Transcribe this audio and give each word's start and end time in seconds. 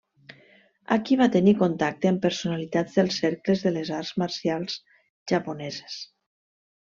Aquí 0.93 1.17
va 1.19 1.27
tenir 1.35 1.51
contacte 1.59 2.09
amb 2.11 2.21
personalitats 2.23 2.97
dels 3.01 3.19
cercles 3.25 3.61
de 3.67 3.73
les 3.77 3.93
arts 3.99 4.13
marcials 4.23 4.79
japoneses. 5.33 5.99